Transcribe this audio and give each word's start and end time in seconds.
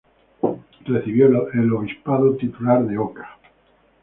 Recibió 0.85 1.27
el 1.53 1.71
obispado 1.73 2.35
titular 2.35 2.83
de 2.87 2.97
Oca. 2.97 3.37